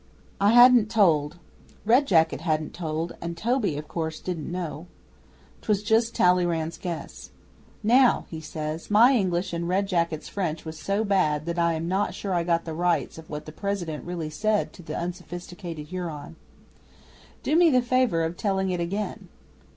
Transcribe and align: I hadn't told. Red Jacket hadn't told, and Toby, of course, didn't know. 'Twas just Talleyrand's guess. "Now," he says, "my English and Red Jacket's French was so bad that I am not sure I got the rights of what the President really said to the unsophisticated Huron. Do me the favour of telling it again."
I 0.39 0.53
hadn't 0.53 0.89
told. 0.89 1.37
Red 1.85 2.07
Jacket 2.07 2.41
hadn't 2.41 2.73
told, 2.73 3.15
and 3.21 3.37
Toby, 3.37 3.77
of 3.77 3.87
course, 3.87 4.19
didn't 4.19 4.51
know. 4.51 4.87
'Twas 5.61 5.83
just 5.83 6.15
Talleyrand's 6.15 6.79
guess. 6.79 7.29
"Now," 7.83 8.25
he 8.31 8.41
says, 8.41 8.89
"my 8.89 9.11
English 9.13 9.53
and 9.53 9.69
Red 9.69 9.87
Jacket's 9.87 10.27
French 10.27 10.65
was 10.65 10.79
so 10.79 11.03
bad 11.03 11.45
that 11.45 11.59
I 11.59 11.73
am 11.75 11.87
not 11.87 12.15
sure 12.15 12.33
I 12.33 12.43
got 12.43 12.65
the 12.65 12.73
rights 12.73 13.19
of 13.19 13.29
what 13.29 13.45
the 13.45 13.51
President 13.51 14.03
really 14.03 14.31
said 14.31 14.73
to 14.73 14.81
the 14.81 14.97
unsophisticated 14.97 15.89
Huron. 15.89 16.35
Do 17.43 17.55
me 17.55 17.69
the 17.69 17.83
favour 17.83 18.23
of 18.23 18.35
telling 18.37 18.71
it 18.71 18.79
again." 18.79 19.27